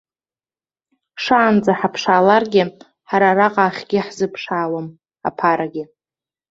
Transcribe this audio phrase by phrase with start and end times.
[1.23, 2.63] Шаанӡа ҳаԥшааларгьы
[3.09, 4.87] ҳара араҟа ахьгьы ҳзыԥшаауам,
[5.27, 5.83] аԥарагьы.